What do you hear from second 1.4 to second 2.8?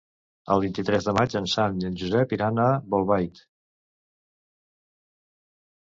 en Sam i en Josep iran a